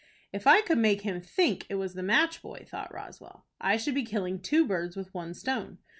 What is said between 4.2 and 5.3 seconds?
two birds with